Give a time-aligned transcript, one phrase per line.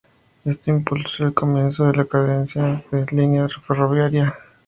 [0.45, 4.33] Esto impulsó el comienzo de la decadencia de esta línea ferroviaria.